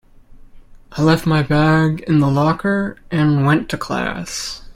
[0.93, 4.63] I left my bag in the locker and went to class.